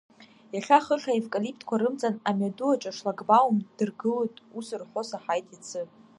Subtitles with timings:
[0.55, 5.81] Иахьа хыхь аевкалиптқәа рымҵан амҩаду аҿы ашлагбаум дыргылоит, ус рҳәо саҳаит иацы.